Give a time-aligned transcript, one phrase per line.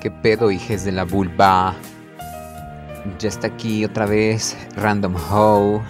[0.00, 1.74] ¿Qué pedo, hijes de la vulva?
[3.18, 5.82] Ya está aquí otra vez Random How.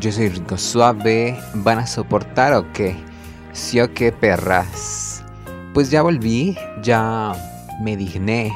[0.00, 1.38] Yo soy Rico Suave.
[1.54, 2.96] ¿Van a soportar o qué?
[3.52, 5.24] Sí o qué, perras.
[5.74, 7.32] Pues ya volví, ya
[7.82, 8.52] me digné.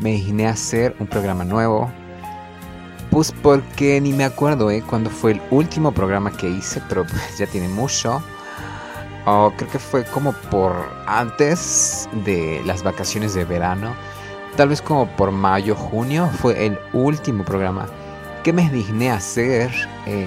[0.00, 1.90] Me digné a hacer un programa nuevo.
[3.10, 4.82] Pues porque ni me acuerdo, ¿eh?
[4.88, 7.04] Cuando fue el último programa que hice, pero
[7.38, 8.22] ya tiene mucho.
[9.26, 10.74] Oh, creo que fue como por
[11.06, 13.94] antes de las vacaciones de verano.
[14.56, 16.28] Tal vez como por mayo, junio.
[16.40, 17.86] Fue el último programa
[18.42, 19.70] que me digné hacer
[20.06, 20.26] eh,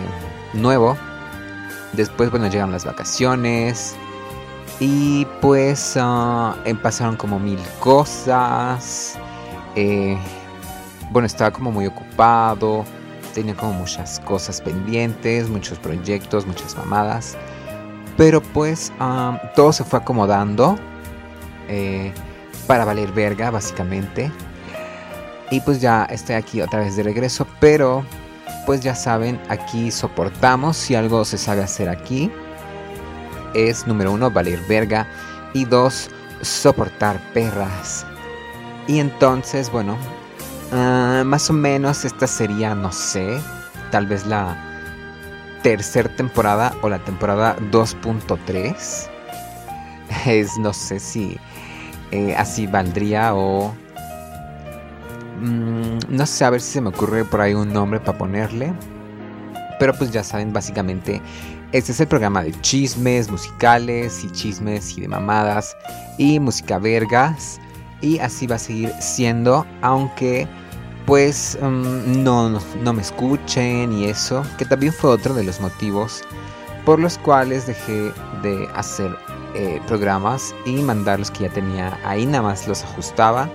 [0.54, 0.96] nuevo.
[1.94, 3.96] Después, bueno, llegaron las vacaciones.
[4.80, 9.18] Y pues uh, pasaron como mil cosas.
[9.76, 10.18] Eh,
[11.12, 12.86] bueno, estaba como muy ocupado.
[13.34, 17.36] Tenía como muchas cosas pendientes, muchos proyectos, muchas mamadas.
[18.18, 18.92] Pero pues
[19.56, 20.78] todo se fue acomodando
[21.68, 22.14] eh,
[22.68, 24.32] para valer verga, básicamente.
[25.52, 27.48] Y pues ya estoy aquí otra vez de regreso.
[27.60, 28.04] Pero
[28.66, 32.32] pues ya saben, aquí soportamos si algo se sabe hacer aquí.
[33.54, 35.08] Es número uno, valer verga.
[35.54, 36.10] Y dos,
[36.42, 38.06] soportar perras.
[38.88, 39.98] Y entonces, bueno,
[40.72, 43.40] ah, más o menos esta sería, no sé,
[43.92, 44.73] tal vez la
[45.64, 49.10] tercera temporada o la temporada 2.3.
[50.28, 51.38] Es, no sé si
[52.12, 53.74] eh, así valdría o...
[55.40, 58.74] Mm, no sé, a ver si se me ocurre por ahí un nombre para ponerle.
[59.80, 61.22] Pero pues ya saben, básicamente,
[61.72, 65.76] este es el programa de chismes musicales y chismes y de mamadas
[66.20, 67.60] y música vergas.
[68.02, 70.48] Y así va a seguir siendo, aunque
[71.06, 76.24] pues mm, no, no, me escuchen y eso, que también fue otro de los motivos
[76.86, 79.16] por los cuales dejé de hacer
[79.56, 83.50] eh, programas y mandar los que ya tenía ahí, nada más los ajustaba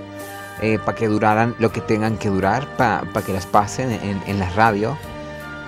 [0.62, 4.48] eh, para que duraran lo que tengan que durar, para que las pasen en, la
[4.50, 4.96] radio,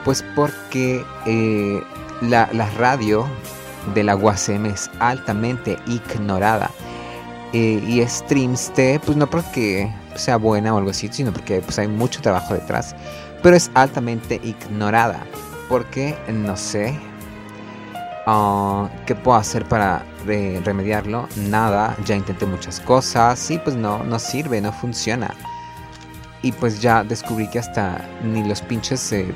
[0.05, 1.83] pues porque eh,
[2.23, 3.27] la, la, radio
[3.95, 6.71] de la UACM es altamente ignorada.
[7.53, 12.21] y Streamste, pues no porque sea buena o algo así, sino porque pues, hay mucho
[12.21, 12.95] trabajo detrás.
[13.43, 15.25] Pero es altamente ignorada.
[15.69, 16.99] Porque no sé
[18.27, 21.29] ah, qué puedo hacer para remediarlo.
[21.37, 25.35] Nada, ya intenté muchas cosas y pues no, no sirve, no funciona.
[26.43, 29.33] Y pues ya descubrí que hasta ni los pinches eh,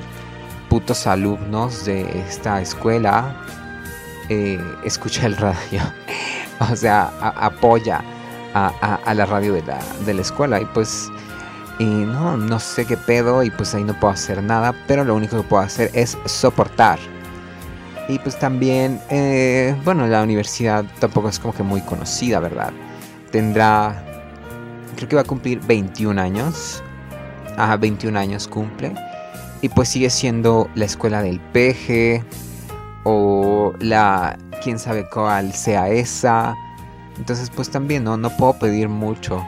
[0.69, 3.37] putos alumnos de esta escuela
[4.29, 5.83] eh, escucha el radio.
[6.73, 8.03] o sea, apoya
[8.55, 11.11] a, la radio de la, de la, escuela y pues
[11.79, 15.15] y no, no sé qué pedo y pues ahí no puedo hacer nada, pero lo
[15.15, 16.99] único que puedo hacer es soportar.
[18.09, 22.73] Y pues también, eh, bueno, la universidad tampoco es como que muy conocida, ¿verdad?
[23.33, 24.05] Tendrá,
[24.95, 26.83] creo que va a cumplir 21 años.
[27.57, 28.93] Ajá, 21 años cumple.
[29.63, 32.23] Y pues sigue siendo la escuela del peje
[33.05, 36.55] o la, quién sabe cuál sea esa
[37.19, 39.45] entonces pues también no, no puedo pedir mucho.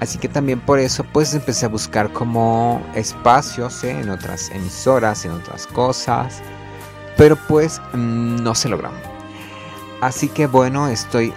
[0.00, 3.92] Así que también por eso pues empecé a buscar como espacios ¿eh?
[3.92, 6.42] en otras emisoras, en otras cosas.
[7.16, 8.90] Pero pues mm, no se logró.
[10.00, 11.32] Así que bueno, estoy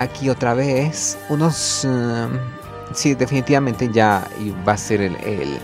[0.00, 1.16] aquí otra vez.
[1.28, 1.86] Unos...
[1.88, 2.36] Mm,
[2.92, 4.28] sí, definitivamente ya
[4.66, 5.58] va a ser el,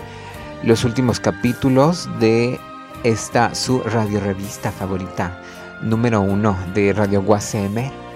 [0.63, 2.57] los últimos capítulos de
[3.03, 5.41] esta su radio revista favorita
[5.81, 8.08] número uno de Radio UACM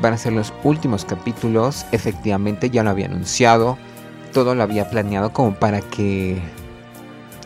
[0.00, 1.86] van a ser los últimos capítulos.
[1.92, 3.78] Efectivamente, ya lo había anunciado.
[4.32, 6.40] Todo lo había planeado como para que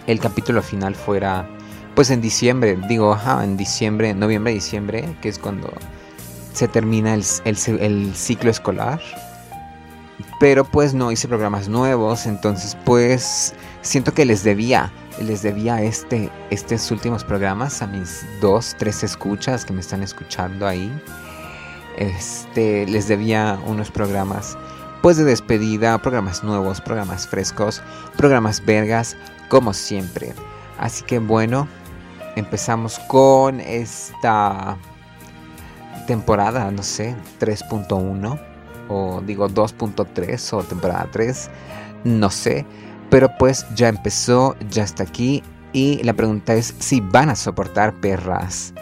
[0.06, 1.48] el capítulo final fuera
[1.94, 2.78] pues en diciembre.
[2.88, 5.72] Digo, ajá, en diciembre, noviembre, diciembre, que es cuando
[6.52, 9.00] se termina el, el ciclo escolar.
[10.40, 16.30] Pero pues no hice programas nuevos, entonces pues siento que les debía, les debía este,
[16.50, 20.92] estos últimos programas a mis dos, tres escuchas que me están escuchando ahí
[21.98, 24.56] este, les debía unos programas
[25.02, 27.82] pues de despedida, programas nuevos, programas frescos,
[28.16, 29.16] programas vergas,
[29.48, 30.32] como siempre.
[30.78, 31.68] Así que bueno,
[32.36, 34.76] empezamos con esta
[36.06, 38.40] temporada, no sé, 3.1
[38.88, 41.50] o digo 2.3 o temporada 3,
[42.04, 42.64] no sé,
[43.10, 45.42] pero pues ya empezó, ya está aquí
[45.72, 48.72] y la pregunta es si van a soportar perras.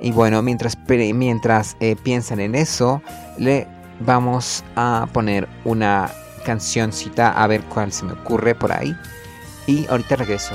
[0.00, 3.02] Y bueno, mientras, mientras eh, piensan en eso,
[3.38, 3.66] le
[4.00, 6.10] vamos a poner una
[6.44, 8.94] cancioncita a ver cuál se me ocurre por ahí.
[9.66, 10.54] Y ahorita regreso.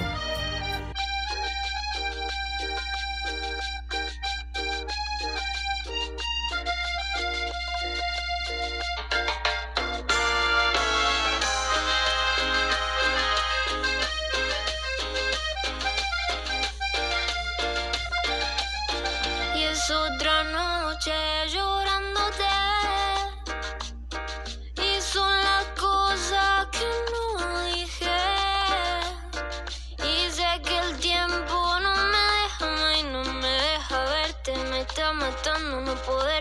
[36.11, 36.40] for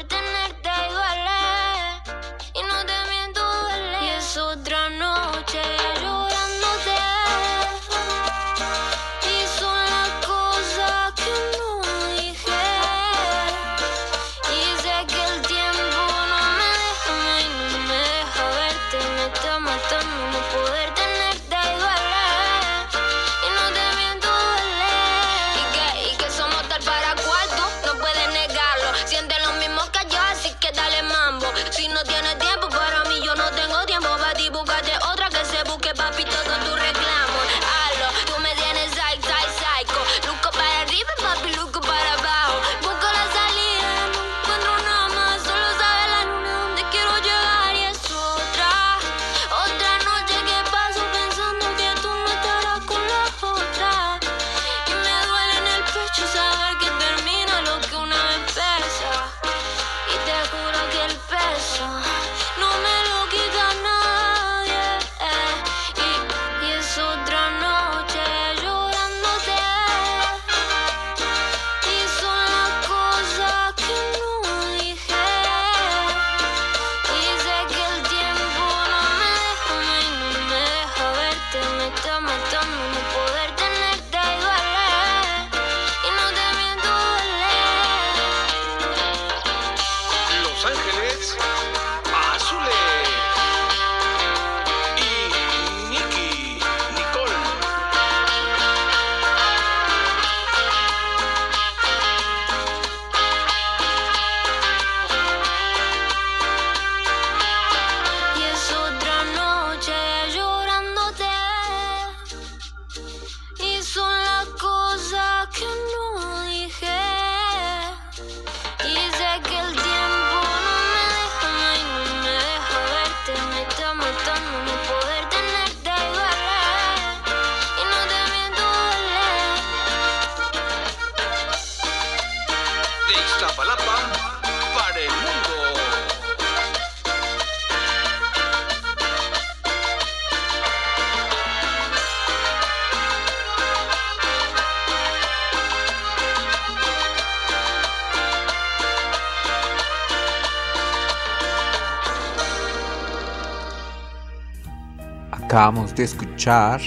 [155.50, 156.80] Acabamos de escuchar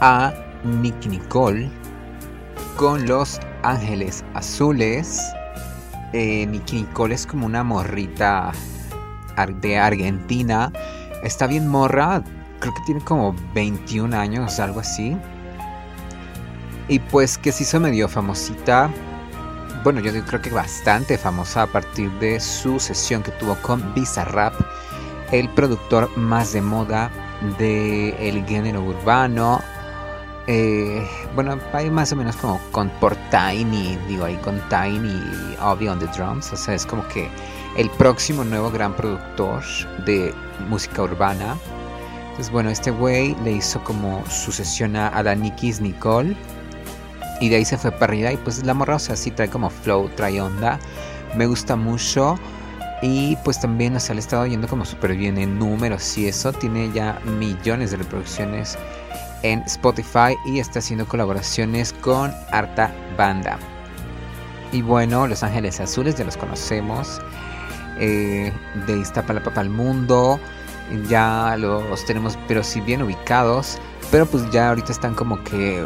[0.00, 0.34] a
[0.64, 1.70] Nicky Nicole
[2.76, 5.22] con Los Ángeles Azules.
[6.12, 8.50] Eh, Nicole es como una morrita
[9.60, 10.72] de Argentina.
[11.22, 12.24] Está bien morra,
[12.58, 15.16] creo que tiene como 21 años, algo así.
[16.88, 18.90] Y pues que se hizo medio famosita.
[19.84, 24.54] Bueno, yo creo que bastante famosa a partir de su sesión que tuvo con Bizarrap,
[25.30, 27.12] el productor más de moda
[27.58, 29.60] del el género urbano.
[30.48, 35.20] Eh, bueno, hay más o menos como con por Tiny, digo ahí con Tiny
[35.58, 36.52] y on the drums.
[36.52, 37.28] O sea, es como que
[37.76, 39.62] el próximo nuevo gran productor
[40.04, 40.32] de
[40.68, 41.56] música urbana.
[42.30, 46.36] Entonces, bueno, este güey le hizo como sucesión a la Nikki's Nicole.
[47.40, 48.32] Y de ahí se fue para arriba.
[48.32, 50.78] Y pues la morra, o sí trae como flow, trae onda.
[51.34, 52.38] Me gusta mucho.
[53.02, 56.52] Y pues también, o sea, le estado yendo como súper bien en números y eso.
[56.52, 58.78] Tiene ya millones de reproducciones
[59.42, 63.58] en Spotify y está haciendo colaboraciones con harta banda.
[64.72, 67.20] Y bueno, Los Ángeles Azules ya los conocemos.
[67.98, 68.52] Eh,
[68.86, 70.40] de Iztapalapa para el mundo.
[71.08, 73.78] Ya los tenemos, pero sí bien ubicados.
[74.10, 75.84] Pero pues ya ahorita están como que.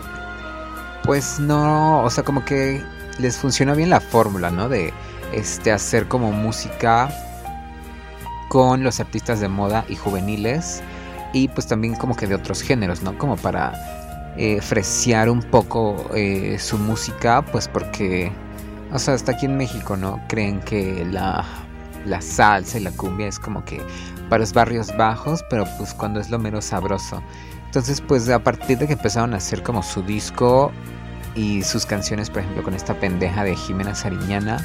[1.05, 2.03] Pues no.
[2.03, 2.85] O sea, como que
[3.19, 4.69] les funciona bien la fórmula, ¿no?
[4.69, 4.93] De
[5.33, 7.11] este, hacer como música
[8.49, 10.83] con los artistas de moda y juveniles
[11.33, 13.17] y pues también como que de otros géneros, ¿no?
[13.17, 13.73] Como para
[14.37, 18.33] eh, freciar un poco eh, su música, pues porque,
[18.93, 20.21] o sea, hasta aquí en México, ¿no?
[20.29, 21.45] Creen que la,
[22.05, 23.81] la salsa y la cumbia es como que
[24.29, 27.23] para los barrios bajos, pero pues cuando es lo menos sabroso.
[27.67, 30.73] Entonces, pues a partir de que empezaron a hacer como su disco
[31.37, 34.65] y sus canciones, por ejemplo, con esta pendeja de Jimena Sariñana,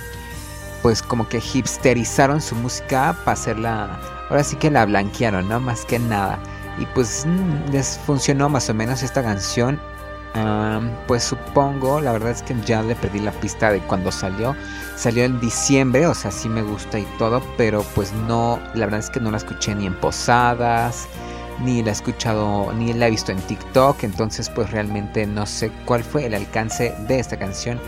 [0.86, 4.00] pues como que hipsterizaron su música para hacerla,
[4.30, 5.60] ahora sí que la blanquearon, ¿no?
[5.60, 6.38] Más que nada.
[6.78, 9.82] Y pues mm, les funcionó más o menos esta canción.
[11.08, 14.56] pues supongo, la verdad es que ya le perdí la pista de cuando salió.
[14.96, 19.00] Salió en diciembre, o sea, sí me gusta y todo, pero pues no, la verdad
[19.00, 21.08] es que no la escuché ni en posadas,
[21.64, 25.72] ni la he escuchado, ni la he visto en TikTok, entonces pues realmente no sé
[25.86, 27.80] cuál fue el alcance de esta canción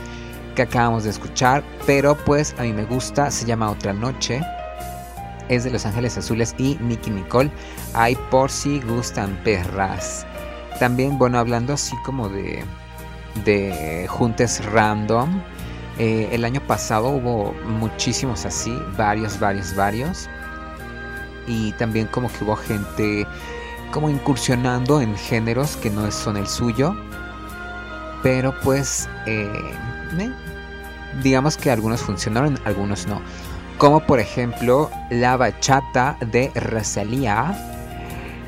[0.58, 4.42] que acabamos de escuchar, pero pues a mí me gusta, se llama Otra Noche.
[5.50, 7.52] Es de Los Ángeles Azules y Nicky Nicole.
[7.94, 10.26] Hay por si gustan perras.
[10.80, 12.66] También, bueno, hablando así como de,
[13.46, 15.40] de juntes random.
[16.00, 20.28] Eh, el año pasado hubo muchísimos así, varios, varios, varios.
[21.46, 23.28] Y también como que hubo gente
[23.92, 26.98] como incursionando en géneros que no son el suyo.
[28.24, 29.78] Pero pues, eh,
[31.24, 33.22] digamos que algunos funcionaron, algunos no.
[33.78, 37.56] Como por ejemplo la bachata de Rosalía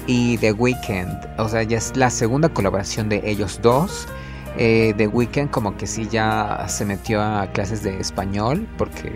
[0.07, 1.27] y The Weeknd.
[1.37, 4.07] O sea, ya es la segunda colaboración de ellos dos.
[4.57, 9.13] Eh, The Weeknd como que sí ya se metió a clases de español porque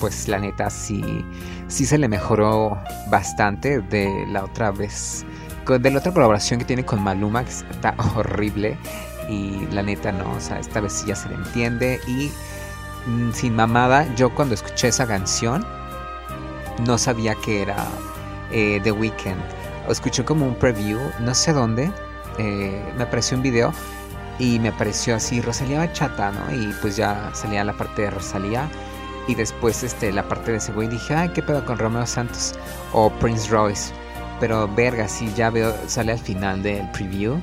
[0.00, 1.02] pues la neta sí,
[1.68, 2.78] sí se le mejoró
[3.10, 5.24] bastante de la otra vez.
[5.66, 8.76] De la otra colaboración que tiene con Maluma, que está horrible.
[9.28, 12.00] Y la neta no, o sea, esta vez sí ya se le entiende.
[12.06, 12.30] Y
[13.32, 15.66] sin mamada, yo cuando escuché esa canción,
[16.86, 17.86] no sabía que era
[18.50, 19.40] eh, The Weeknd.
[19.88, 21.90] Escuché como un preview, no sé dónde.
[22.38, 23.72] Eh, me apareció un video
[24.38, 26.54] y me apareció así Rosalía Bachata, ¿no?
[26.54, 28.68] Y pues ya salía la parte de Rosalía
[29.28, 32.54] y después este, la parte de ese güey dije, ay, ¿qué pedo con Romeo Santos
[32.92, 33.92] o Prince Royce?
[34.40, 37.38] Pero verga, sí, ya veo, sale al final del preview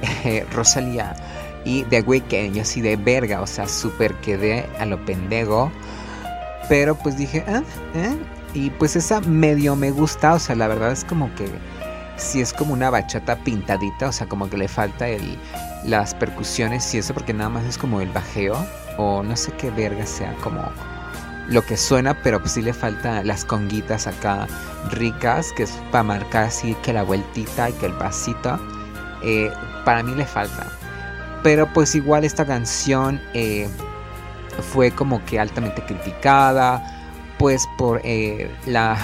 [0.52, 1.14] Rosalía
[1.64, 5.70] y The Weeknd, yo así de verga, o sea, súper quedé a lo pendejo.
[6.68, 8.16] Pero pues dije, ¿eh?
[8.54, 11.48] Y pues esa medio me gusta, o sea, la verdad es como que
[12.16, 15.38] si es como una bachata pintadita, o sea, como que le falta el,
[15.84, 18.56] las percusiones y eso, porque nada más es como el bajeo,
[18.98, 20.62] o no sé qué verga sea como
[21.48, 24.46] lo que suena, pero pues sí le falta las conguitas acá
[24.90, 28.58] ricas, que es para marcar así que la vueltita y que el pasito.
[29.22, 29.50] Eh,
[29.84, 30.79] para mí le falta.
[31.42, 33.68] Pero pues igual esta canción eh,
[34.72, 37.00] fue como que altamente criticada
[37.40, 38.50] pues por eh,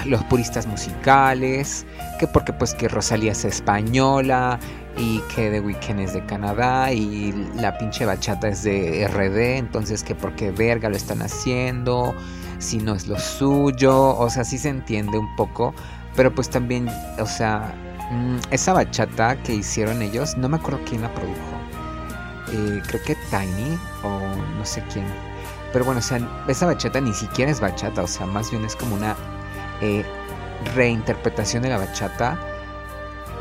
[0.04, 1.86] los puristas musicales,
[2.18, 4.58] que porque pues que Rosalía es española
[4.98, 10.02] y que The Weeknd es de Canadá y la pinche bachata es de RD, entonces
[10.02, 12.14] que porque verga lo están haciendo,
[12.58, 15.72] si no es lo suyo, o sea, sí se entiende un poco,
[16.14, 17.74] pero pues también, o sea,
[18.10, 21.56] mm, esa bachata que hicieron ellos, no me acuerdo quién la produjo,
[22.52, 24.20] eh, creo que Tiny o
[24.58, 25.06] no sé quién
[25.76, 28.74] pero bueno, o sea, esa bachata ni siquiera es bachata, o sea, más bien es
[28.74, 29.14] como una
[29.82, 30.04] eh,
[30.74, 32.38] reinterpretación de la bachata.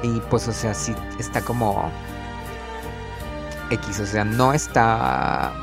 [0.03, 1.89] Y pues, o sea, sí está como
[3.69, 5.53] X, o sea, no está...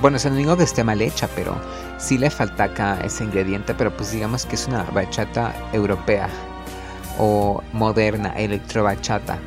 [0.00, 1.56] Bueno, o sea, no digo que esté mal hecha, pero
[1.98, 6.28] sí le falta acá ese ingrediente, pero pues digamos que es una bachata europea
[7.18, 9.38] o moderna, electro bachata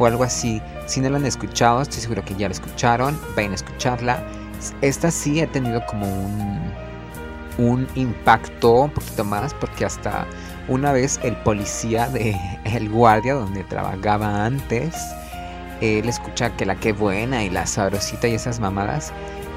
[0.00, 0.60] o algo así.
[0.86, 4.24] Si no la han escuchado, estoy seguro que ya la escucharon, vayan a escucharla
[4.80, 6.60] esta sí ha tenido como un,
[7.58, 10.26] un impacto un poquito más porque hasta
[10.68, 14.94] una vez el policía de el guardia donde trabajaba antes
[15.80, 19.12] él escucha que la que buena y la sabrosita y esas mamadas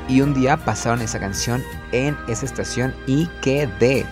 [0.08, 4.06] y un día pasaron esa canción en esa estación y quedé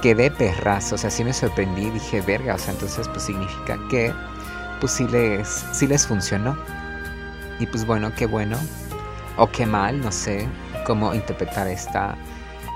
[0.00, 4.12] quedé perrazo o sea sí me sorprendí dije verga o sea entonces pues significa que
[4.82, 6.56] pues sí les sí les funcionó
[7.60, 8.58] y pues bueno qué bueno
[9.36, 10.48] o qué mal, no sé
[10.84, 12.16] cómo interpretar esta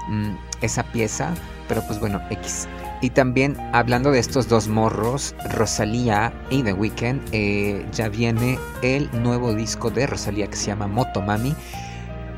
[0.09, 1.35] mm, esa pieza,
[1.69, 2.69] pero pues bueno, X.
[3.03, 9.11] Y también hablando de estos dos morros, Rosalía y The Weeknd, eh, ya viene el
[9.21, 11.57] nuevo disco de Rosalía que se llama Motomami,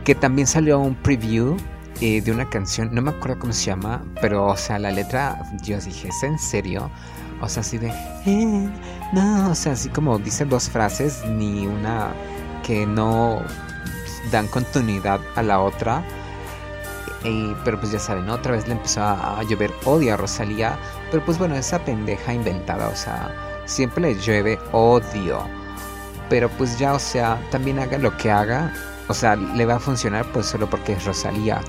[0.05, 1.59] que también salió un preview
[2.01, 5.43] eh, de una canción, no me acuerdo cómo se llama, pero o sea, la letra,
[5.63, 6.91] yo dije, ¿es en serio?
[7.41, 7.89] O sea, así de,
[8.27, 8.69] eh,
[9.13, 12.09] no, o sea, así como dice dos frases, ni una
[12.65, 13.43] que no
[14.31, 16.05] dan continuidad a la otra.
[17.65, 20.79] pero pues ya saben, otra vez le empezó a, llover odio a Rosalía.
[21.11, 23.35] Pero pues bueno, esa pendeja inventada, o sea,
[23.67, 25.41] siempre le llueve odio.
[26.29, 28.73] Pero pues ya, o sea, también haga lo que haga.
[29.09, 31.63] O sea, le va a funcionar pues solo porque es Rosalía.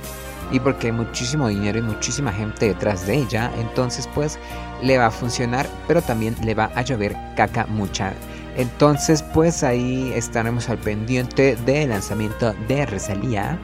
[0.51, 3.51] Y porque hay muchísimo dinero y muchísima gente detrás de ella.
[3.59, 4.39] Entonces pues
[4.81, 5.67] le va a funcionar.
[5.87, 8.13] Pero también le va a llover caca mucha
[8.59, 13.57] entonces, pues ahí estaremos al pendiente del lanzamiento de Rosalía.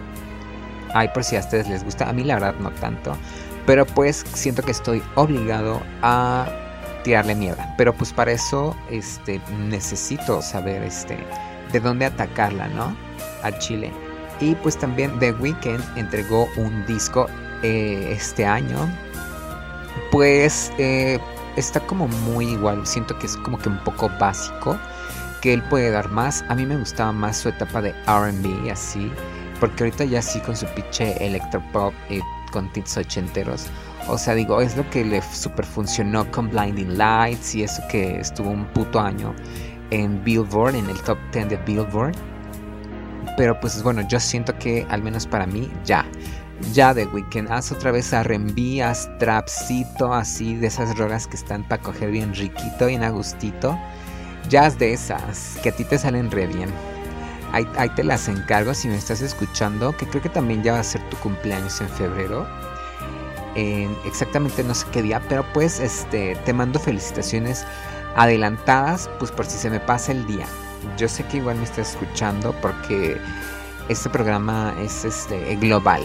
[0.93, 2.09] Ay, por si a ustedes les gusta.
[2.09, 3.17] A mí la verdad no tanto.
[3.65, 6.47] Pero pues siento que estoy obligado a
[7.03, 7.75] tirarle mierda.
[7.77, 11.17] Pero pues para eso este, necesito saber este,
[11.73, 12.95] de dónde atacarla, ¿no?
[13.43, 13.91] A Chile.
[14.39, 17.27] Y pues también The Weeknd entregó un disco
[17.63, 18.77] eh, este año.
[20.11, 21.19] Pues eh,
[21.55, 24.77] está como muy igual, siento que es como que un poco básico,
[25.41, 26.43] que él puede dar más.
[26.49, 29.11] A mí me gustaba más su etapa de RB, así.
[29.59, 32.19] porque ahorita ya sí con su pinche electropop y
[32.51, 33.67] con tints ochenteros.
[34.07, 38.19] O sea, digo, es lo que le super funcionó con Blinding Lights y eso que
[38.19, 39.33] estuvo un puto año
[39.89, 42.15] en Billboard, en el top 10 de Billboard.
[43.37, 46.05] Pero pues bueno, yo siento que al menos para mí ya.
[46.71, 51.67] Ya de Weekend, haz otra vez a haz trapcito, así de esas rolas que están
[51.67, 53.77] para coger bien riquito, bien a gustito.
[54.49, 56.69] Jazz de esas, que a ti te salen re bien.
[57.51, 60.83] Ahí, te las encargo si me estás escuchando, que creo que también ya va a
[60.83, 62.45] ser tu cumpleaños en febrero.
[64.05, 67.65] exactamente no sé qué día, pero pues este te mando felicitaciones
[68.15, 70.45] adelantadas, pues por si se me pasa el día.
[70.97, 73.17] Yo sé que igual me estás escuchando porque
[73.89, 76.03] este programa es este global.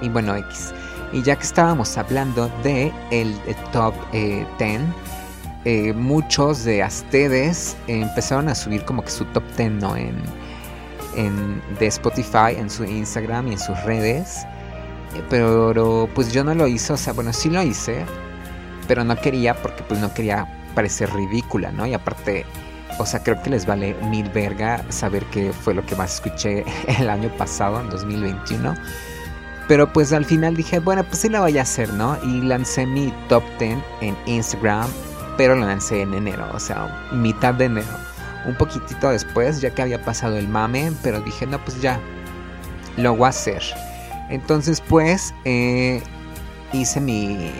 [0.00, 0.72] Y bueno, X.
[1.12, 3.34] Y ya que estábamos hablando de el,
[3.72, 4.80] top 10, eh,
[5.64, 9.96] eh, muchos de ustedes empezaron a subir como que su top 10 ¿no?
[9.96, 10.16] en,
[11.16, 14.44] en, de Spotify, en su Instagram y en sus redes.
[15.14, 18.04] Eh, pero pues yo no lo hice, o sea, bueno, sí lo hice,
[18.88, 21.86] pero no quería porque pues no quería parecer ridícula, ¿no?
[21.86, 22.44] Y aparte,
[22.98, 26.64] o sea, creo que les vale mil verga saber qué fue lo que más escuché
[26.98, 28.74] el año pasado, en 2021.
[29.68, 32.16] Pero pues al final dije, bueno, pues sí lo voy a hacer, ¿no?
[32.22, 34.88] Y lancé mi top 10 en Instagram,
[35.36, 37.88] pero lo lancé en enero, o sea, mitad de enero.
[38.46, 41.98] Un poquitito después, ya que había pasado el mame, pero dije, no, pues ya,
[42.96, 43.62] lo voy a hacer.
[44.28, 46.02] Entonces pues eh,
[46.72, 47.50] hice mi,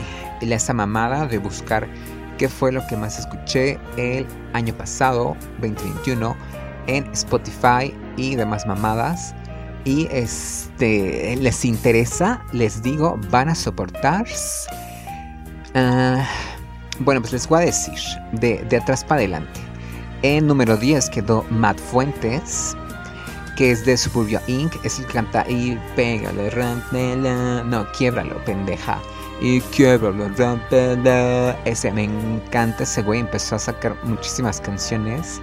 [0.41, 1.89] esta mamada de buscar
[2.37, 6.37] qué fue lo que más escuché el año pasado, 2021,
[6.87, 9.35] en Spotify y demás mamadas.
[9.85, 14.27] Y este, les interesa, les digo, van a soportar.
[15.75, 16.27] Ah,
[16.99, 17.99] bueno, pues les voy a decir,
[18.33, 19.61] de, de atrás para adelante.
[20.23, 22.77] En número 10 quedó Matt Fuentes,
[23.57, 24.75] que es de Suburbio Inc.
[24.85, 27.63] Es el que canta y pégale, rompela.
[27.65, 29.01] No, quiebralo, pendeja
[29.41, 30.15] y quiero
[31.65, 33.21] Ese me encanta ese güey.
[33.21, 35.41] Empezó a sacar muchísimas canciones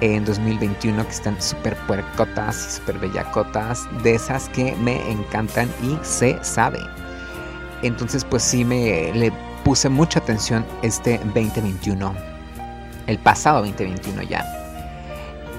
[0.00, 3.86] en 2021 que están súper puercotas y súper bellacotas.
[4.02, 6.78] De esas que me encantan y se sabe.
[7.82, 9.32] Entonces, pues sí me le
[9.64, 12.14] puse mucha atención este 2021.
[13.06, 14.44] El pasado 2021 ya.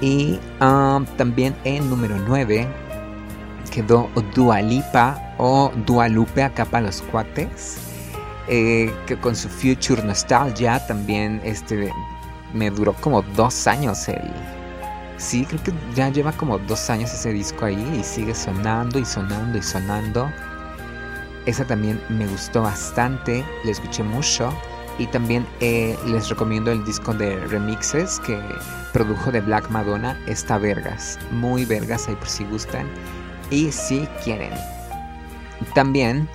[0.00, 2.66] Y um, también en número 9
[3.70, 7.78] quedó Dualipa o Dualupe acá para los cuates.
[8.48, 11.92] Eh, que con su Future Nostalgia también este,
[12.52, 14.32] me duró como dos años el...
[15.16, 19.04] Sí, creo que ya lleva como dos años ese disco ahí y sigue sonando y
[19.04, 20.30] sonando y sonando.
[21.46, 24.52] Esa también me gustó bastante, le escuché mucho.
[24.98, 28.40] Y también eh, les recomiendo el disco de remixes que
[28.92, 32.86] produjo de Black Madonna, está vergas, muy vergas ahí por si gustan
[33.50, 34.52] y si quieren.
[35.74, 36.28] También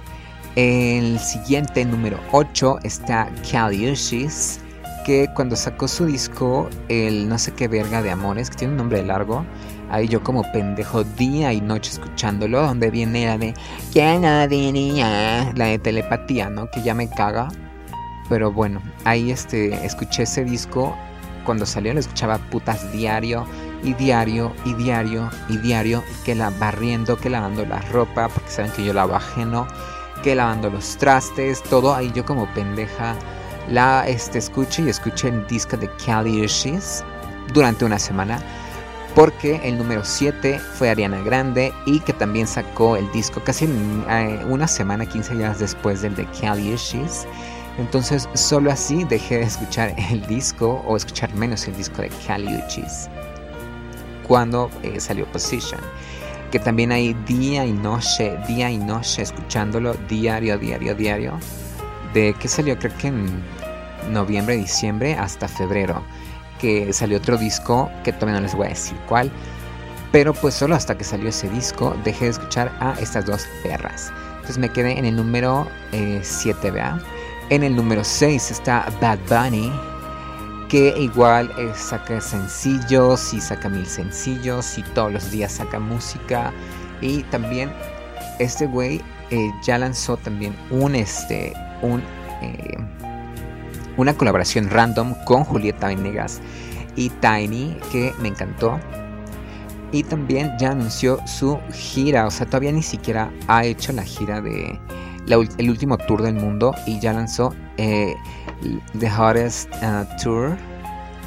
[0.55, 4.60] el siguiente número 8 está Kaliushis,
[5.05, 8.77] que cuando sacó su disco, el no sé qué verga de amores, que tiene un
[8.77, 9.45] nombre largo,
[9.89, 13.53] ahí yo como pendejo día y noche escuchándolo, donde viene la de
[13.91, 15.51] ¿Quién la diría?
[15.55, 16.69] La de telepatía, ¿no?
[16.69, 17.47] Que ya me caga.
[18.29, 20.95] Pero bueno, ahí este, escuché ese disco,
[21.45, 23.45] cuando salió lo escuchaba putas diario
[23.84, 28.72] y diario y diario y diario que la barriendo, que lavando la ropa, porque saben
[28.72, 29.67] que yo la ajeno,
[30.24, 33.15] que lavando los trastes, todo ahí yo como pendeja
[33.67, 36.48] la este, escuché y escuché el disco de Cali
[37.54, 38.41] durante una semana
[39.15, 43.65] porque el número 7 fue Ariana Grande y que también sacó el disco casi
[44.10, 46.76] eh, una semana, 15 días después del de Cali
[47.78, 52.48] Entonces solo así dejé de escuchar el disco o escuchar menos el disco de Cali
[54.27, 55.81] cuando eh, salió Position.
[56.51, 61.39] Que también hay día y noche, día y noche escuchándolo diario, diario, diario.
[62.13, 63.43] De que salió creo que en
[64.12, 66.03] noviembre, diciembre hasta febrero.
[66.60, 69.31] Que salió otro disco que todavía no les voy a decir cuál.
[70.12, 74.12] Pero pues solo hasta que salió ese disco dejé de escuchar a estas dos perras.
[74.36, 76.99] Entonces me quedé en el número 7, eh, ¿vea?
[77.49, 79.71] En el número 6 está Bad Bunny
[80.71, 86.53] que igual eh, saca sencillos y saca mil sencillos y todos los días saca música.
[87.01, 87.69] Y también
[88.39, 92.01] este güey eh, ya lanzó también un este un
[92.41, 92.77] eh,
[93.97, 96.39] una colaboración random con Julieta Venegas
[96.95, 98.79] y Tiny que me encantó.
[99.91, 104.39] Y también ya anunció su gira o sea todavía ni siquiera ha hecho la gira
[104.39, 104.79] de
[105.27, 107.53] el último tour del mundo y ya lanzó
[109.00, 110.58] The Hottest uh, Tour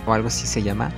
[0.07, 0.91] o algo así se llama.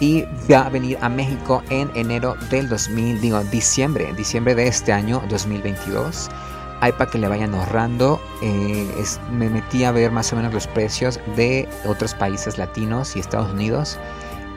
[0.00, 4.92] y va a venir a México en enero del 2000, digo, diciembre, diciembre de este
[4.92, 6.30] año 2022.
[6.80, 8.18] Hay para que le vayan ahorrando.
[8.40, 13.20] Eh, me metí a ver más o menos los precios de otros países latinos y
[13.20, 13.98] Estados Unidos.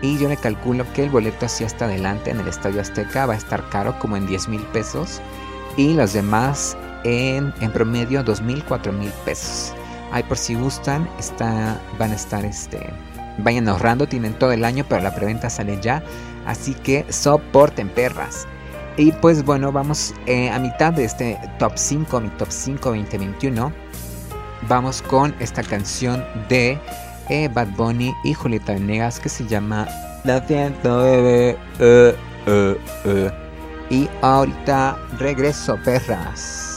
[0.01, 3.33] Y yo le calculo que el boleto así hasta adelante en el Estadio Azteca va
[3.33, 5.21] a estar caro como en 10 mil pesos.
[5.75, 9.73] Y los demás en, en promedio 2 mil, 4 mil pesos.
[10.13, 12.79] Ahí por si gustan, está, van a estar este,
[13.37, 16.03] Vayan ahorrando, tienen todo el año, pero la preventa sale ya.
[16.45, 18.47] Así que soporten perras.
[18.95, 23.73] Y pues bueno, vamos eh, a mitad de este top 5, mi top 5 2021.
[24.67, 26.79] Vamos con esta canción de
[27.29, 29.87] eh, Bad Bunny y Julieta Venegas que se llama
[30.23, 31.57] La siento bebé.
[31.79, 33.29] Uh,
[33.89, 36.72] y ahorita regreso, perras.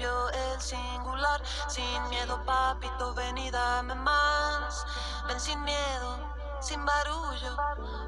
[0.00, 4.86] Cambio el singular, sin miedo, papito, ven y dame más.
[5.28, 6.18] Ven sin miedo,
[6.60, 7.56] sin barullo,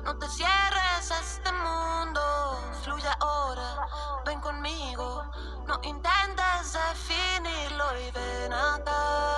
[0.04, 2.58] no te cierres a este mundo.
[2.82, 3.86] Fluye ahora,
[4.24, 5.24] ven conmigo,
[5.66, 9.31] no intentes definirlo y ven acá,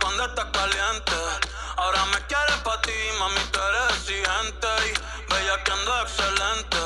[0.00, 1.12] cuando estás caliente.
[1.76, 4.68] Ahora me quieres pa' ti, mami, tú eres exigente.
[4.88, 6.78] Y bella que ando excelente.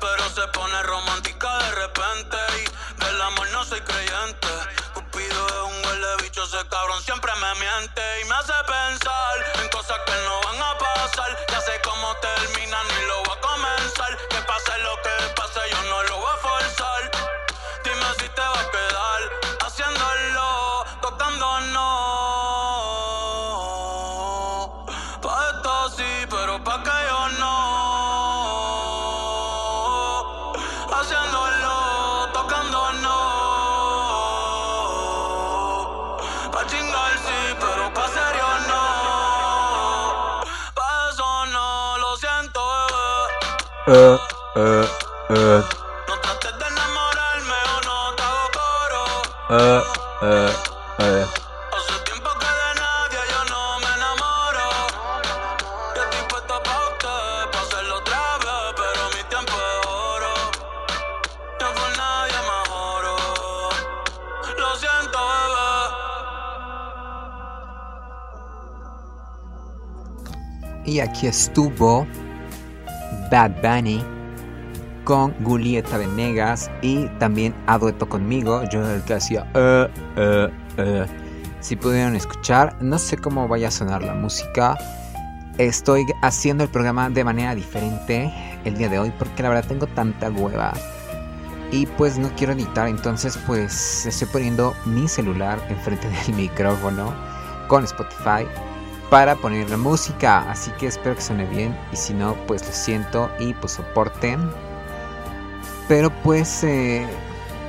[0.00, 2.36] Pero se pone romántica de repente.
[2.58, 4.48] Y del amor no soy creyente.
[4.94, 8.13] Cupido es un huele bicho, ese cabrón siempre me miente.
[43.86, 44.16] Uh,
[44.56, 44.86] uh,
[45.28, 45.62] uh,
[46.08, 49.04] No trates de enamorarme o no te hago coro.
[49.50, 49.82] uh,
[50.22, 50.52] uh,
[51.04, 51.24] uh.
[51.76, 54.68] Hace tiempo que de nadie yo no me enamoro.
[55.94, 60.34] Yo estoy puesto pa' usted, pa' hacerlo otra vez, pero mi tiempo es oro.
[61.60, 63.16] Yo por nadie me oro.
[64.58, 65.72] Lo siento, bebé.
[70.86, 72.06] Y aquí estuvo
[73.34, 74.00] Bad Bunny
[75.02, 78.62] con Julieta Venegas y también a dueto conmigo.
[78.70, 79.44] Yo el que hacía.
[79.54, 81.06] "Eh, eh, eh".
[81.58, 84.78] Si pudieron escuchar, no sé cómo vaya a sonar la música.
[85.58, 88.32] Estoy haciendo el programa de manera diferente
[88.64, 90.72] el día de hoy porque la verdad tengo tanta hueva.
[91.72, 97.12] Y pues no quiero editar, entonces pues estoy poniendo mi celular enfrente del micrófono
[97.66, 98.46] con Spotify
[99.10, 100.50] para poner la música.
[100.50, 101.76] Así que espero que suene bien.
[101.92, 104.50] Y si no, pues lo siento y pues soporten.
[105.88, 107.06] Pero pues, eh,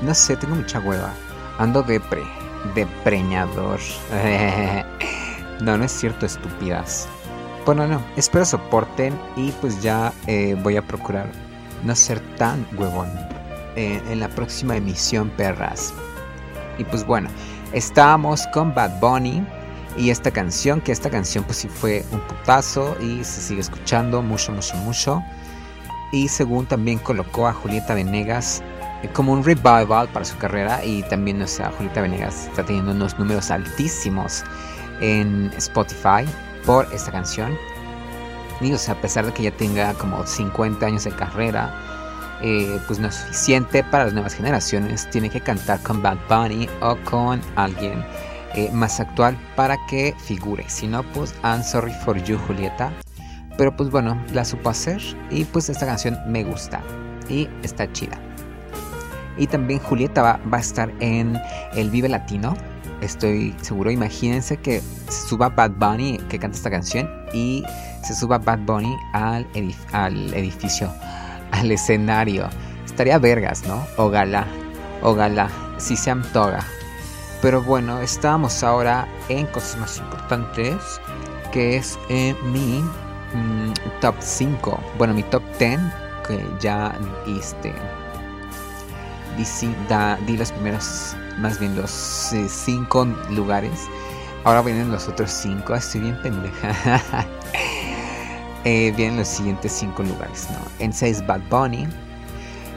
[0.02, 1.14] no sé, tengo mucha hueva.
[1.58, 2.24] Ando depre,
[2.74, 3.80] depreñador.
[5.62, 7.08] no, no es cierto, estúpidas.
[7.66, 11.26] Bueno, no, espero soporten y pues ya eh, voy a procurar
[11.84, 13.10] no ser tan huevón
[13.76, 15.92] eh, en la próxima emisión, perras.
[16.78, 17.30] Y pues bueno,
[17.74, 19.44] estábamos con Bad Bunny
[19.98, 24.22] y esta canción, que esta canción pues sí fue un putazo y se sigue escuchando
[24.22, 25.24] mucho, mucho, mucho.
[26.12, 28.62] Y según también colocó a Julieta Venegas
[29.04, 32.92] eh, como un revival para su carrera y también, o sea, Julieta Venegas está teniendo
[32.92, 34.44] unos números altísimos
[35.02, 36.26] en Spotify
[36.66, 37.58] por esta canción.
[38.62, 41.74] Y o sea, a pesar de que ya tenga como 50 años de carrera,
[42.42, 45.10] eh, pues no es suficiente para las nuevas generaciones.
[45.10, 48.06] Tiene que cantar con Bad Bunny o con alguien
[48.56, 50.64] eh, más actual para que figure.
[50.68, 52.92] Si no, pues I'm sorry for you, Julieta.
[53.58, 56.82] Pero pues bueno, la supo hacer y pues esta canción me gusta
[57.30, 58.20] y está chida.
[59.38, 61.40] Y también Julieta va, va a estar en
[61.74, 62.56] el Vive Latino
[63.02, 67.64] estoy seguro, imagínense que se suba Bad Bunny que canta esta canción y
[68.04, 69.48] se suba Bad Bunny al,
[69.92, 70.92] al edificio,
[71.52, 72.50] al escenario.
[72.86, 73.86] Estaría vergas, ¿no?
[73.98, 74.46] Ojalá,
[75.02, 76.66] ojalá, si se antoga.
[77.46, 81.00] Pero bueno, estamos ahora en cosas más importantes,
[81.52, 85.80] que es en mi mm, top 5, bueno, mi top 10,
[86.28, 87.72] que ya este,
[89.38, 93.80] di, da, di los primeros más bien los eh, cinco lugares.
[94.44, 95.76] Ahora vienen los otros cinco.
[95.76, 96.98] Estoy bien pendeja.
[98.64, 100.48] eh, vienen los siguientes cinco lugares.
[100.50, 100.58] ¿no?
[100.80, 101.88] En 6 Bad Bunny.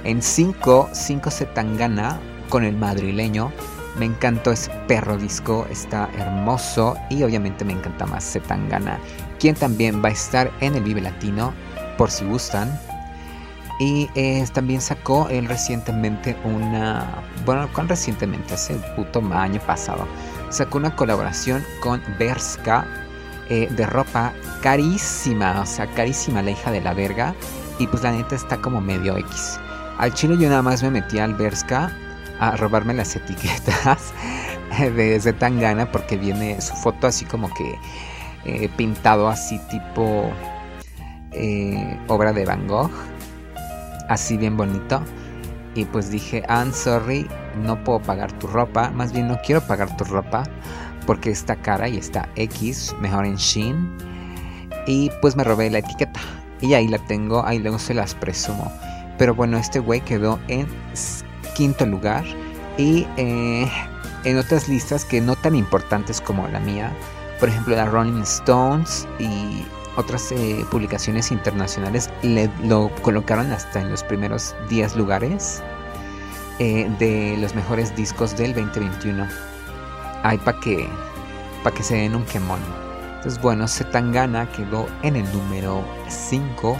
[0.04, 3.50] En 5, 5 Zetangana con el madrileño.
[3.98, 9.00] Me encantó ese perro disco, está hermoso y obviamente me encanta más Zetangana,
[9.40, 11.52] quien también va a estar en el Vive Latino,
[11.96, 12.78] por si gustan.
[13.80, 17.22] Y eh, también sacó él recientemente una.
[17.44, 20.06] Bueno, con recientemente, hace el puto año pasado.
[20.50, 22.86] Sacó una colaboración con Berska
[23.48, 24.32] eh, de ropa
[24.62, 25.60] carísima.
[25.60, 27.34] O sea, carísima la hija de la verga.
[27.78, 29.60] Y pues la neta está como medio X.
[29.98, 31.92] Al chile yo nada más me metí al Berska
[32.40, 34.12] a robarme las etiquetas
[34.78, 37.78] de Zetangana porque viene su foto así como que
[38.44, 40.30] eh, pintado así tipo
[42.08, 42.90] obra de Van Gogh
[44.08, 45.02] así bien bonito.
[45.74, 47.28] Y pues dije, I'm sorry,
[47.62, 48.90] no puedo pagar tu ropa.
[48.90, 50.42] Más bien no quiero pagar tu ropa
[51.06, 53.96] porque está cara y está X, mejor en Shein.
[54.86, 56.20] Y pues me robé la etiqueta.
[56.60, 58.72] Y ahí la tengo, ahí luego se las presumo.
[59.18, 60.66] Pero bueno, este güey quedó en
[61.58, 62.24] quinto lugar.
[62.76, 63.68] Y eh,
[64.22, 66.92] en otras listas que no tan importantes como la mía.
[67.40, 69.64] Por ejemplo, la Rolling Stones y
[69.96, 75.60] otras eh, publicaciones internacionales le, lo colocaron hasta en los primeros 10 lugares
[76.60, 79.26] eh, de los mejores discos del 2021.
[80.22, 80.88] Hay para que,
[81.64, 82.60] pa que se den un quemón.
[83.16, 86.76] Entonces, bueno, Zetangana quedó en el número 5.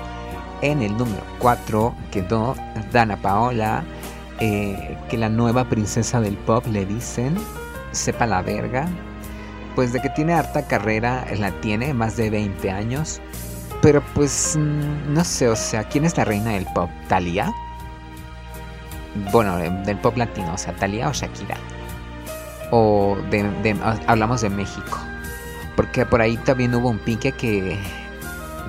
[0.63, 2.55] En el número 4 quedó
[2.93, 3.85] Dana Paola,
[4.41, 7.37] eh, que la nueva princesa del pop le dicen,
[7.93, 8.89] sepa la verga,
[9.75, 13.21] pues de que tiene harta carrera, la tiene, más de 20 años.
[13.81, 16.91] Pero pues mm, no sé, o sea, ¿quién es la reina del pop?
[17.09, 17.53] ¿Talia?
[19.33, 21.57] Bueno, del pop latino, o sea, ¿Talia o Shakira?
[22.71, 24.99] O de, hablamos de México.
[25.77, 27.79] Porque por ahí también hubo un pique que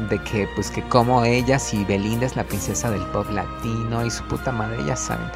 [0.09, 4.09] de que pues que como ellas y Belinda es la princesa del pop latino y
[4.09, 5.27] su puta madre, ya saben.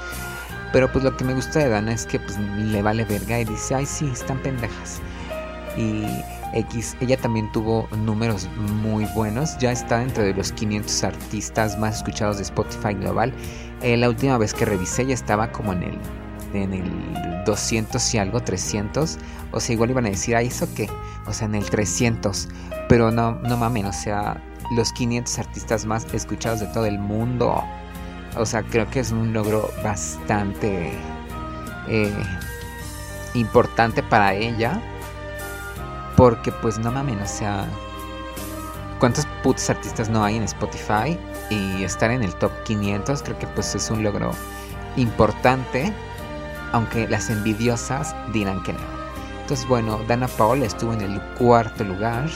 [0.72, 3.46] Pero pues lo que me gusta de Dana es que pues le vale verga y
[3.46, 5.02] dice, ay sí, están pendejas
[5.78, 6.06] y
[6.54, 8.48] X, ella también tuvo números
[8.84, 13.34] muy buenos, ya está entre los 500 artistas más escuchados de Spotify global.
[13.82, 16.00] Eh, la última vez que revisé ya estaba como en el,
[16.54, 19.18] en el 200 y algo, 300.
[19.52, 20.90] O sea, igual iban a decir, ¿ah, eso qué?
[21.26, 22.50] O sea, en el 300.
[22.88, 27.64] Pero no, no mamen, o sea, los 500 artistas más escuchados de todo el mundo.
[28.36, 30.92] O sea, creo que es un logro bastante
[31.88, 32.24] eh,
[33.34, 34.82] importante para ella
[36.16, 37.68] porque pues no mames, o sea,
[39.00, 41.18] ¿cuántos putos artistas no hay en Spotify?
[41.50, 44.32] Y estar en el top 500 creo que pues es un logro
[44.96, 45.92] importante,
[46.72, 48.80] aunque las envidiosas dirán que no.
[49.42, 52.30] Entonces bueno, Dana Paola estuvo en el cuarto lugar,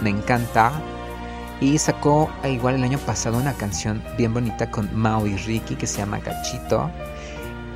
[0.00, 0.72] me encanta.
[1.60, 5.86] Y sacó igual el año pasado una canción bien bonita con Mao y Ricky que
[5.86, 6.90] se llama Cachito.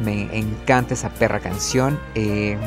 [0.01, 1.99] Me encanta esa perra canción.
[2.15, 2.59] Eh,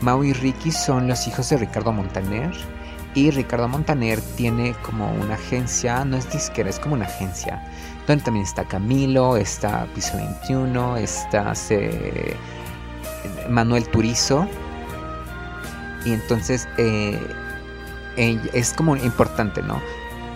[0.00, 2.50] Mau y Ricky son los hijos de Ricardo Montaner.
[3.14, 7.62] Y Ricardo Montaner tiene como una agencia, no es disquera, es como una agencia.
[8.06, 11.52] Donde también está Camilo, está Piso 21, está
[13.48, 14.46] Manuel Turizo.
[16.04, 17.20] Y entonces eh,
[18.16, 19.80] es como importante, ¿no?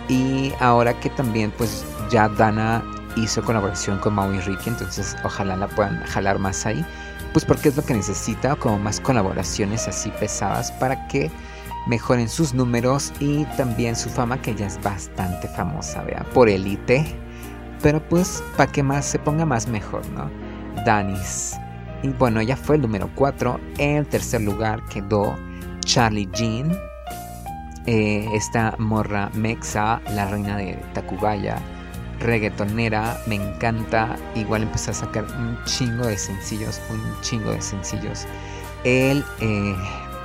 [0.07, 2.83] Y ahora que también pues ya Dana
[3.15, 6.85] hizo colaboración con Maui Ricky, entonces ojalá la puedan jalar más ahí,
[7.33, 11.31] pues porque es lo que necesita, como más colaboraciones así pesadas para que
[11.87, 17.05] mejoren sus números y también su fama, que ya es bastante famosa, vea, por Elite.
[17.81, 20.29] Pero pues, para que más se ponga más mejor, ¿no?
[20.85, 21.55] Danis.
[22.03, 23.59] Y bueno, ella fue el número 4.
[23.77, 25.35] En tercer lugar quedó
[25.81, 26.75] Charlie Jean.
[27.87, 31.57] Eh, esta morra mexa, la reina de Tacubaya,
[32.19, 34.15] reggaetonera, me encanta.
[34.35, 38.25] Igual empezó a sacar un chingo de sencillos, un chingo de sencillos.
[38.83, 39.75] El eh,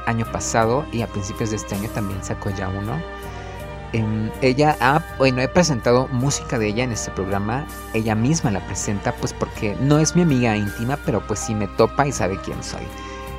[0.06, 2.98] año pasado y a principios de este año también sacó ya uno.
[3.92, 7.66] Em, ella ha, bueno, he presentado música de ella en este programa.
[7.92, 11.66] Ella misma la presenta, pues porque no es mi amiga íntima, pero pues sí me
[11.66, 12.86] topa y sabe quién soy.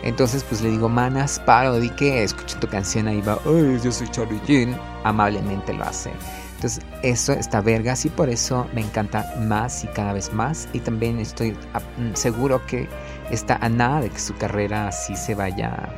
[0.03, 3.91] Entonces, pues le digo, manas, paro, di que escucho tu canción, ahí va, Ay, yo
[3.91, 4.75] soy Charlie Jean.
[5.03, 6.11] Amablemente lo hace.
[6.55, 10.67] Entonces, eso está vergas y por eso me encanta más y cada vez más.
[10.73, 12.87] Y también estoy mm, seguro que
[13.29, 15.89] está a nada de que su carrera así se vaya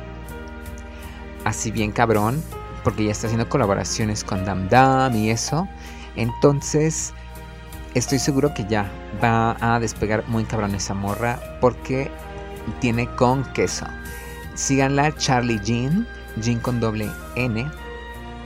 [1.44, 2.42] así bien cabrón
[2.82, 5.68] porque ya está haciendo colaboraciones con Dam Dam y eso.
[6.16, 7.12] Entonces,
[7.94, 8.90] estoy seguro que ya
[9.22, 12.10] va a despegar muy cabrón esa morra porque
[12.80, 13.86] tiene con queso.
[14.54, 17.70] Síganla, Charlie Jean, Jean con doble N.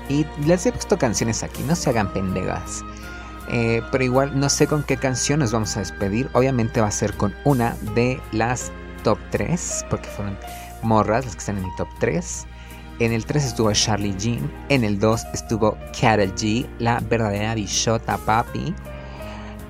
[0.08, 2.82] Y les he puesto canciones aquí, no se hagan pendejas.
[3.50, 6.28] Eh, pero igual no sé con qué canción nos vamos a despedir.
[6.32, 8.72] Obviamente va a ser con una de las
[9.04, 10.38] top 3, porque fueron
[10.82, 12.46] morras las que están en mi top 3.
[13.00, 14.50] En el 3 estuvo Charlie Jean.
[14.68, 18.74] En el 2 estuvo Carol G, la verdadera bichota papi.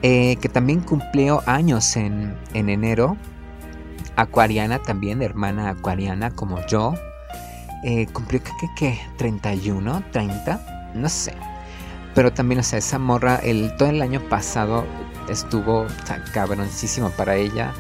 [0.03, 3.17] Eh, que también cumplió años en, enero.
[4.19, 6.93] Acuariana también, hermana acuariana como yo.
[7.85, 9.01] Eh, cumplió, ¿qué, qué, qué?
[9.17, 10.03] ¿31?
[10.13, 10.93] ¿30?
[10.95, 11.35] No sé.
[12.17, 14.85] Pero también, o sea, esa morra, el, todo el año pasado
[15.29, 15.87] estuvo
[16.35, 17.73] cabroncísimo para ella.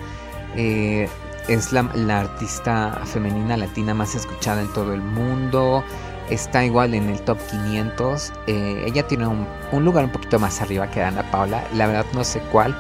[0.54, 1.08] Eh,
[1.48, 1.80] es la,
[2.20, 5.82] artista femenina latina más escuchada en todo el mundo.
[6.30, 8.32] Está igual en el top 500.
[8.46, 11.66] Eh, ella tiene un, lugar un poquito más arriba que Ana Paula.
[11.74, 12.78] La verdad no sé cuál.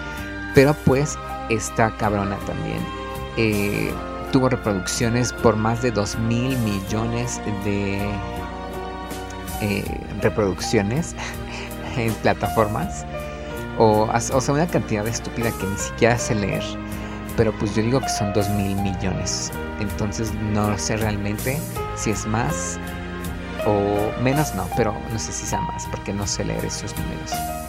[0.54, 1.18] Pero pues
[1.50, 2.97] está cabrona también.
[3.38, 3.90] Eh,
[4.32, 8.10] tuvo reproducciones por más de 2 mil millones de
[9.62, 11.14] eh, reproducciones
[11.96, 13.06] en plataformas.
[13.78, 16.64] O, o sea, una cantidad estúpida que ni siquiera sé leer
[17.38, 19.52] pero pues yo digo que son 2 mil millones.
[19.78, 21.56] Entonces no sé realmente
[21.94, 22.78] si es más
[23.64, 27.67] o menos, no, pero no sé si sea más, porque no sé leer esos números.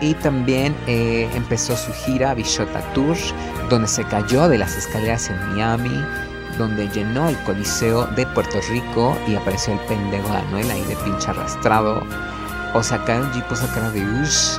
[0.00, 3.16] Y también eh, empezó su gira Bichota Tour,
[3.70, 6.04] donde se cayó de las escaleras en Miami,
[6.58, 10.96] donde llenó el Coliseo de Puerto Rico y apareció el pendejo de Anuel ahí de
[10.96, 12.02] pinche arrastrado.
[12.74, 14.58] O sacaron G puso cara de Ush,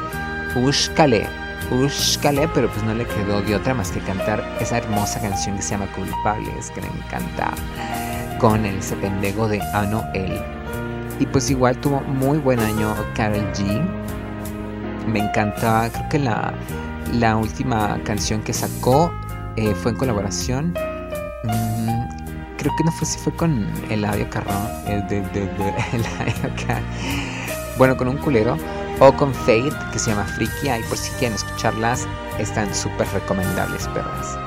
[0.56, 1.28] Ush Kale
[1.72, 5.62] Ushkale, pero pues no le quedó de otra más que cantar esa hermosa canción que
[5.62, 7.52] se llama Culpables, que le encanta,
[8.40, 10.42] con el pendejo de Anuel.
[11.20, 14.07] Y pues igual tuvo muy buen año Carol G.
[15.08, 16.54] Me encanta, creo que la,
[17.14, 19.12] la última canción que sacó
[19.56, 20.74] eh, fue en colaboración.
[21.44, 24.28] Mm, creo que no fue si fue con Eladio
[24.88, 25.74] el de, de, de
[27.78, 28.58] Bueno, con un culero
[29.00, 30.70] o con Fate que se llama Freaky.
[30.70, 32.08] Ahí por si quieren escucharlas,
[32.40, 34.38] están súper recomendables, perras.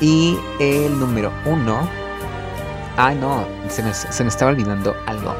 [0.00, 1.88] Y el número uno.
[2.96, 3.90] Ah, no, se me,
[4.28, 5.34] estaba olvidando algo.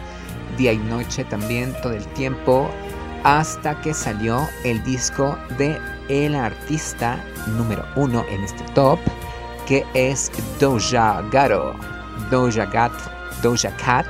[0.58, 2.70] día y noche también todo el tiempo
[3.24, 5.78] hasta que salió el disco de
[6.08, 7.22] el artista
[7.58, 9.00] número uno en este top
[9.68, 11.76] que es Doja Gato.
[12.32, 12.94] Doja Gat
[13.42, 14.08] Doja Cat,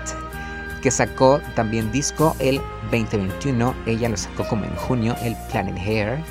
[0.82, 3.74] que sacó también disco el 2021.
[3.86, 6.24] Ella lo sacó como en junio, el Planet Hair.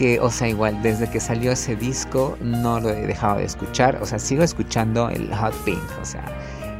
[0.00, 3.98] Que, o sea, igual, desde que salió ese disco no lo he dejado de escuchar.
[4.00, 5.82] O sea, sigo escuchando el Hot Pink.
[6.00, 6.24] O sea,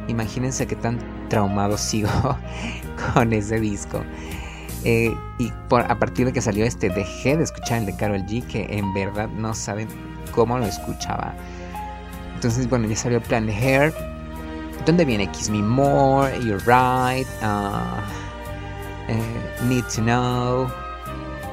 [0.07, 0.97] imagínense qué tan
[1.29, 2.09] traumado sigo
[3.13, 4.01] con ese disco.
[4.85, 8.25] Eh, y por, a partir de que salió este, dejé de escuchar el de Carol
[8.25, 9.87] G, que en verdad no saben
[10.31, 11.35] cómo lo escuchaba.
[12.33, 13.93] Entonces, bueno, ya salió Planet Hair
[14.83, 18.01] ¿Dónde viene Kiss Me More, You're Right, uh,
[19.07, 20.80] eh, Need to Know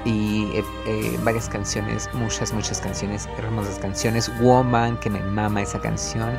[0.04, 4.30] y eh, eh, varias canciones, muchas, muchas canciones, hermosas canciones.
[4.40, 6.38] Woman, que me mama esa canción.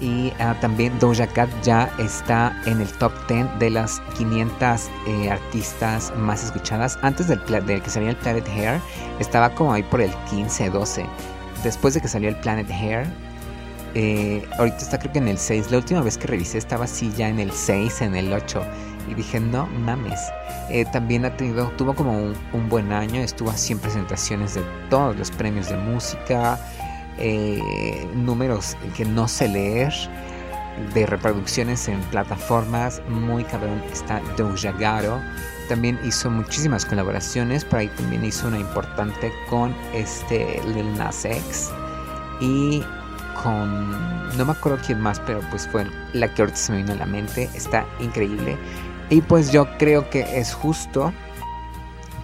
[0.00, 5.30] Y ah, también Doja Cat ya está en el top 10 de las 500 eh,
[5.30, 6.98] artistas más escuchadas.
[7.00, 8.80] Antes del, de que saliera el Planet Hair,
[9.20, 11.06] estaba como ahí por el 15, 12.
[11.64, 13.06] Después de que salió el Planet Hair,
[14.58, 15.70] ahorita está creo que en el 6.
[15.70, 18.62] La última vez que revisé estaba así ya en el 6, en el 8.
[19.08, 20.20] Y dije, no mames.
[20.70, 25.16] Eh, también ha tenido, tuvo como un, buen año, estuvo a 100 presentaciones de todos
[25.16, 26.58] los premios de música,
[27.18, 29.92] eh, números que no sé leer,
[30.94, 35.20] de reproducciones en plataformas, muy cabrón está Doja Garo.
[35.68, 41.70] También hizo muchísimas colaboraciones, por ahí también hizo una importante con este Lil Nas X
[42.40, 42.82] y
[43.42, 46.92] con no me acuerdo quién más, pero pues fue la que ahorita se me vino
[46.92, 48.56] a la mente, está increíble.
[49.08, 51.12] Y pues yo creo que es justo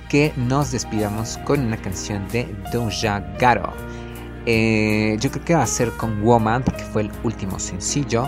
[0.09, 3.73] que nos despidamos con una canción de Doja Garo.
[4.47, 8.27] Eh, yo creo que va a ser con Woman porque fue el último sencillo.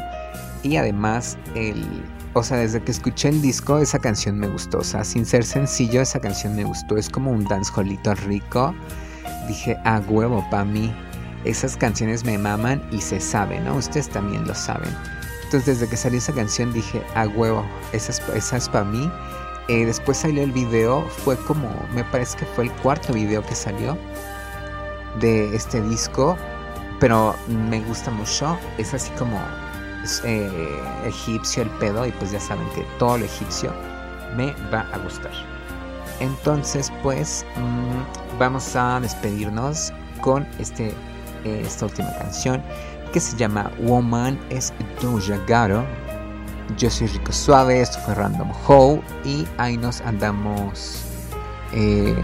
[0.62, 1.84] Y además, el,
[2.32, 4.78] o sea, desde que escuché el disco, esa canción me gustó.
[4.78, 6.96] O sea, sin ser sencillo, esa canción me gustó.
[6.96, 8.74] Es como un dancehallito rico.
[9.48, 10.90] Dije, a huevo, pa' mí.
[11.44, 13.76] Esas canciones me maman y se sabe, ¿no?
[13.76, 14.90] Ustedes también lo saben.
[15.54, 18.10] Entonces desde que salió esa canción dije, a huevo, esa
[18.56, 19.08] es, para mí.
[19.68, 23.54] Eh, después salió el video, fue como, me parece que fue el cuarto video que
[23.54, 23.96] salió
[25.20, 26.36] de este disco,
[26.98, 29.40] pero me gusta mucho, es así como
[30.24, 33.72] eh, egipcio el pedo y pues ya saben que todo lo egipcio
[34.36, 35.30] me va a gustar.
[36.18, 40.88] Entonces pues mm, vamos a despedirnos con este,
[41.44, 42.60] eh, esta última canción
[43.14, 45.84] que se llama Woman es Doja Garo.
[46.76, 51.04] Yo soy Rico Suave, esto fue Random How y ahí nos andamos.
[51.72, 52.16] Eh,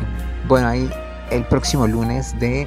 [0.48, 0.90] bueno, ahí
[1.30, 2.66] el próximo lunes de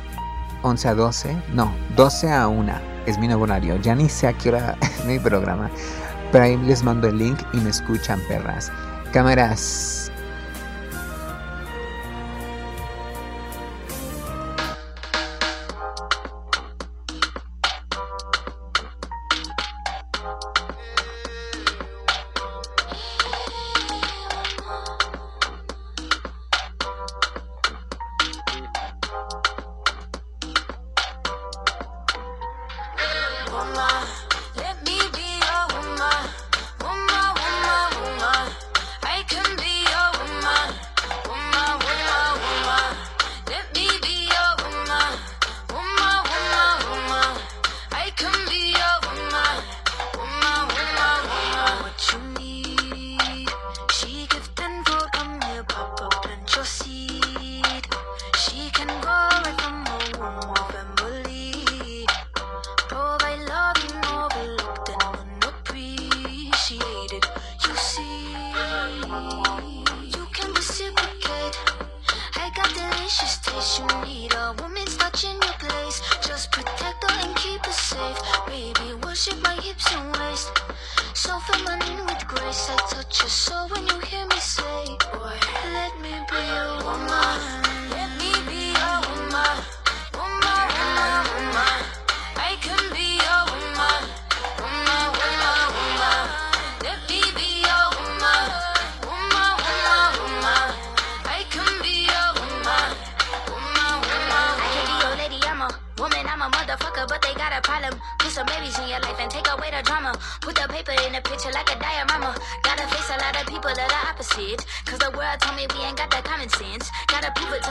[0.62, 2.74] 11 a 12, no, 12 a 1
[3.08, 3.76] es mi nuevo horario.
[3.82, 5.70] Ya ni sé a qué hora es mi programa,
[6.32, 8.72] pero ahí les mando el link y me escuchan, perras.
[9.12, 10.13] Cámaras.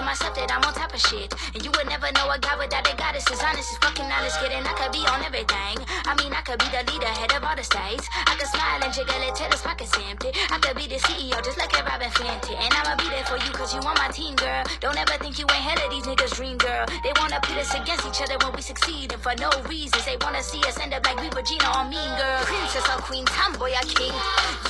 [0.05, 1.33] myself that I'm on top of shit.
[1.55, 3.25] And you would never know a guy without a goddess.
[3.31, 4.63] As honest as fucking honest, kidding.
[4.63, 5.77] I could be on everything.
[6.05, 8.07] I mean, I could be the leader, head of all the states.
[8.27, 10.31] I could smile and jiggle it till his pockets empty.
[10.51, 12.55] I could be the CEO, just like a Robin Fenty.
[12.59, 14.63] And I'ma be there for you, cause you on my team, girl.
[14.81, 16.85] Don't ever think you ain't had of these niggas' dream, girl.
[17.03, 19.13] They wanna pit us against each other when we succeed.
[19.13, 22.13] And for no reasons, they wanna see us end up like we Regina or Mean
[22.19, 22.41] Girl.
[22.49, 24.15] Princess or Queen, Tomboy or King.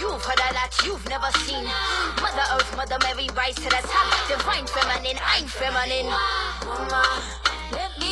[0.01, 1.65] You've heard a lot you've never seen.
[2.21, 4.07] Mother Earth, Mother Mary, rise to the top.
[4.29, 6.17] Divine feminine, Ay, femenino.
[6.67, 7.03] Mama,
[7.73, 8.12] let me